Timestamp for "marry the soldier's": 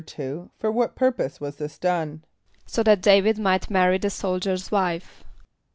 3.69-4.71